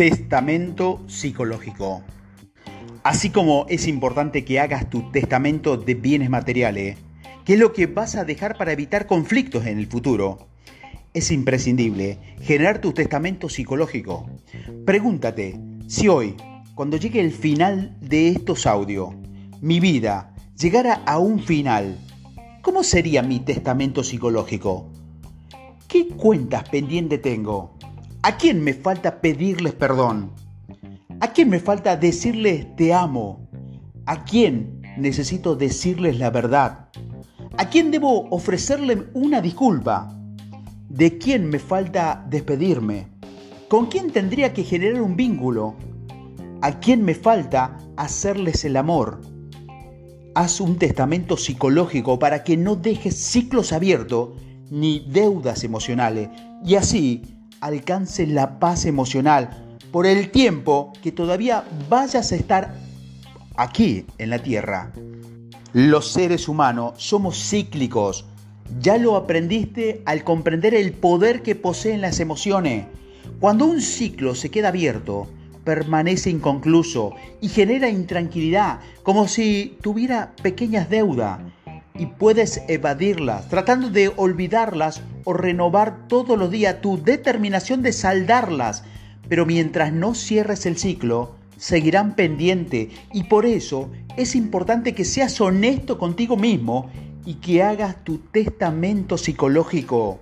[0.00, 2.00] Testamento psicológico.
[3.02, 6.96] Así como es importante que hagas tu testamento de bienes materiales,
[7.44, 10.48] que es lo que vas a dejar para evitar conflictos en el futuro,
[11.12, 14.26] es imprescindible generar tu testamento psicológico.
[14.86, 16.34] Pregúntate si hoy,
[16.74, 19.10] cuando llegue el final de estos audios,
[19.60, 21.98] mi vida llegara a un final,
[22.62, 24.90] ¿cómo sería mi testamento psicológico?
[25.88, 27.76] ¿Qué cuentas pendientes tengo?
[28.22, 30.32] ¿A quién me falta pedirles perdón?
[31.20, 33.48] ¿A quién me falta decirles te amo?
[34.04, 36.90] ¿A quién necesito decirles la verdad?
[37.56, 40.14] ¿A quién debo ofrecerle una disculpa?
[40.90, 43.08] ¿De quién me falta despedirme?
[43.68, 45.76] ¿Con quién tendría que generar un vínculo?
[46.60, 49.22] ¿A quién me falta hacerles el amor?
[50.34, 54.30] Haz un testamento psicológico para que no dejes ciclos abiertos
[54.70, 56.28] ni deudas emocionales
[56.62, 62.74] y así alcance la paz emocional por el tiempo que todavía vayas a estar
[63.56, 64.92] aquí en la tierra.
[65.72, 68.24] Los seres humanos somos cíclicos.
[68.80, 72.86] Ya lo aprendiste al comprender el poder que poseen las emociones.
[73.40, 75.28] Cuando un ciclo se queda abierto,
[75.64, 81.40] permanece inconcluso y genera intranquilidad, como si tuviera pequeñas deudas
[81.98, 88.84] y puedes evadirlas, tratando de olvidarlas o renovar todos los días tu determinación de saldarlas.
[89.28, 95.40] Pero mientras no cierres el ciclo, seguirán pendiente y por eso es importante que seas
[95.40, 96.90] honesto contigo mismo
[97.24, 100.20] y que hagas tu testamento psicológico.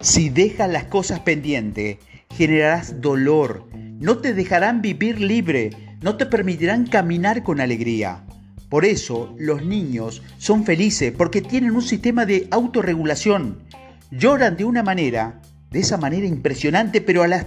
[0.00, 1.98] Si dejas las cosas pendientes,
[2.34, 5.70] generarás dolor, no te dejarán vivir libre,
[6.02, 8.25] no te permitirán caminar con alegría.
[8.68, 13.58] Por eso los niños son felices porque tienen un sistema de autorregulación.
[14.10, 17.46] Lloran de una manera, de esa manera impresionante, pero a las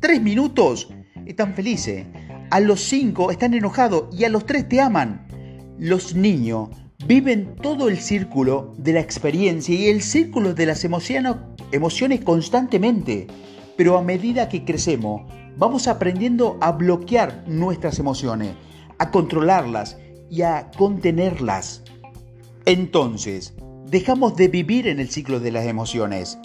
[0.00, 0.88] tres minutos
[1.24, 2.06] están felices.
[2.50, 5.26] A los cinco están enojados y a los tres te aman.
[5.78, 6.68] Los niños
[7.06, 13.26] viven todo el círculo de la experiencia y el círculo de las emociones constantemente.
[13.78, 15.22] Pero a medida que crecemos,
[15.56, 18.50] vamos aprendiendo a bloquear nuestras emociones,
[18.98, 19.96] a controlarlas
[20.32, 21.82] y a contenerlas.
[22.64, 23.52] Entonces,
[23.86, 26.38] dejamos de vivir en el ciclo de las emociones.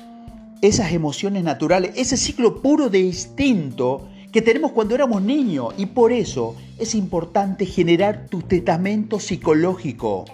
[0.61, 6.11] Esas emociones naturales, ese ciclo puro de instinto que tenemos cuando éramos niños y por
[6.11, 10.25] eso es importante generar tu testamento psicológico.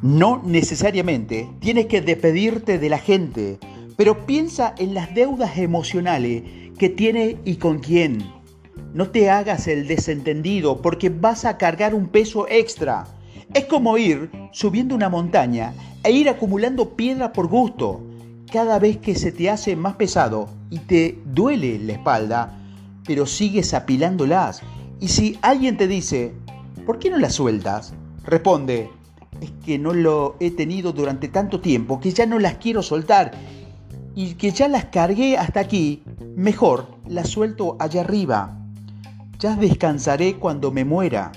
[0.00, 3.58] No necesariamente tienes que despedirte de la gente,
[3.94, 6.44] pero piensa en las deudas emocionales
[6.78, 8.24] que tienes y con quién.
[8.94, 13.08] No te hagas el desentendido porque vas a cargar un peso extra.
[13.52, 15.74] Es como ir subiendo una montaña
[16.04, 18.00] e ir acumulando piedra por gusto.
[18.52, 22.56] Cada vez que se te hace más pesado y te duele la espalda,
[23.04, 24.62] pero sigues apilándolas.
[25.00, 26.32] Y si alguien te dice,
[26.86, 27.94] ¿por qué no las sueltas?
[28.22, 28.90] Responde,
[29.40, 33.32] es que no lo he tenido durante tanto tiempo que ya no las quiero soltar
[34.14, 36.04] y que ya las cargué hasta aquí,
[36.36, 38.60] mejor las suelto allá arriba
[39.44, 41.30] ya descansaré cuando me muera.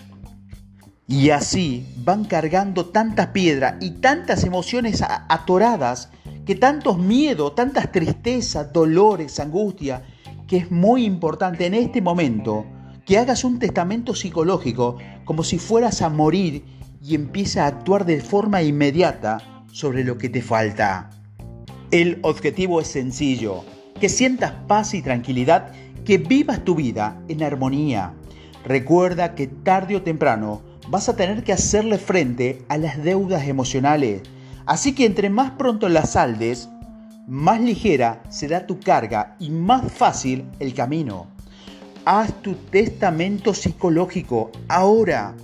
[1.09, 6.09] Y así van cargando tantas piedras y tantas emociones atoradas,
[6.46, 10.06] que tantos miedos, tantas tristezas, dolores, angustia,
[10.47, 12.66] que es muy importante en este momento
[13.06, 16.63] que hagas un testamento psicológico como si fueras a morir
[17.03, 21.09] y empieza a actuar de forma inmediata sobre lo que te falta.
[21.91, 23.66] El objetivo es sencillo,
[24.00, 25.72] que sientas paz y tranquilidad
[26.06, 28.13] que vivas tu vida en armonía.
[28.63, 34.22] Recuerda que tarde o temprano vas a tener que hacerle frente a las deudas emocionales.
[34.66, 36.69] Así que entre más pronto las saldes,
[37.28, 41.28] más ligera será tu carga y más fácil el camino.
[42.06, 45.35] Haz tu testamento psicológico ahora.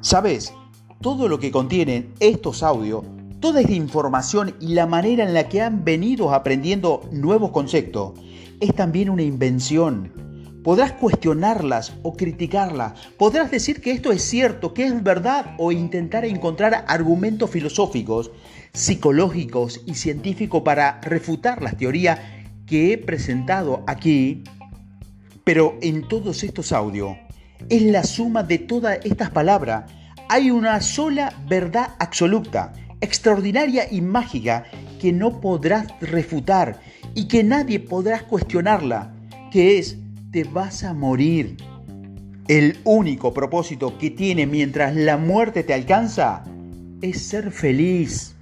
[0.00, 0.52] ¿Sabes?
[1.00, 3.04] Todo lo que contienen estos audios,
[3.40, 8.12] toda esta información y la manera en la que han venido aprendiendo nuevos conceptos,
[8.60, 10.12] es también una invención.
[10.62, 12.92] Podrás cuestionarlas o criticarlas.
[13.16, 18.30] Podrás decir que esto es cierto, que es verdad o intentar encontrar argumentos filosóficos,
[18.74, 22.20] psicológicos y científicos para refutar las teorías
[22.66, 24.44] que he presentado aquí.
[25.44, 27.16] Pero en todos estos audios
[27.70, 29.90] es la suma de todas estas palabras.
[30.28, 34.64] Hay una sola verdad absoluta, extraordinaria y mágica
[35.00, 36.80] que no podrás refutar
[37.14, 39.14] y que nadie podrá cuestionarla,
[39.50, 39.96] que es,
[40.30, 41.56] te vas a morir.
[42.48, 46.44] El único propósito que tiene mientras la muerte te alcanza
[47.00, 48.34] es ser feliz.